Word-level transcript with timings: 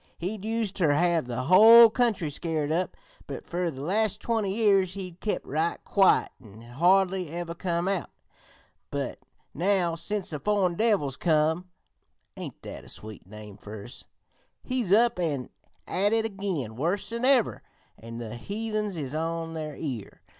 He'd 0.17 0.43
used 0.43 0.77
ter 0.77 0.93
have 0.93 1.27
the 1.27 1.43
whole 1.43 1.87
country 1.91 2.31
scared 2.31 2.71
up, 2.71 2.97
but 3.27 3.45
fer 3.45 3.69
the 3.69 3.81
last 3.83 4.19
twenty 4.19 4.51
years 4.51 4.95
he'd 4.95 5.19
kep' 5.19 5.43
right 5.45 5.77
quiet 5.85 6.31
an' 6.41 6.61
had 6.61 6.77
hardly 6.77 7.29
ever 7.29 7.53
come 7.53 7.87
out; 7.87 8.09
but 8.89 9.19
now 9.53 9.93
sence 9.93 10.31
the 10.31 10.39
foreign 10.39 10.73
devils 10.73 11.17
come 11.17 11.69
(ain't 12.35 12.59
that 12.63 12.83
a 12.83 12.89
sweet 12.89 13.27
name 13.27 13.57
fer 13.57 13.83
us?) 13.83 14.03
he's 14.63 14.91
up 14.91 15.19
an' 15.19 15.51
at 15.87 16.13
it 16.13 16.25
again 16.25 16.75
worse 16.77 17.11
than 17.11 17.23
ever, 17.23 17.61
an' 17.99 18.17
the 18.17 18.37
heathens 18.37 18.97
is 18.97 19.13
on 19.13 19.53
their 19.53 19.75
ear. 19.75 20.23